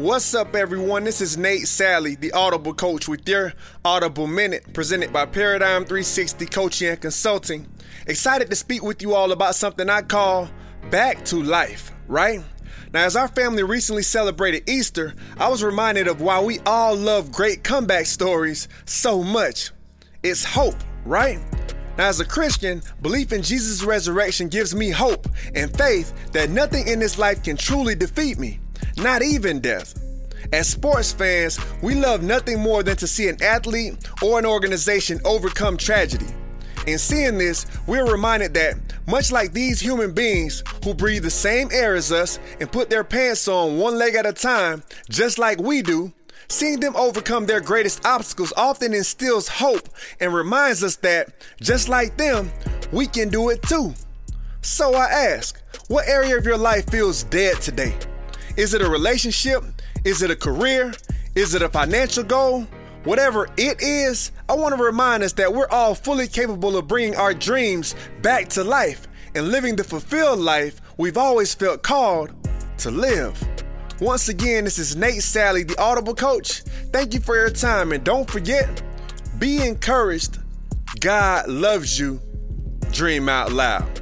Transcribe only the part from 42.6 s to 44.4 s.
put their pants on one leg at a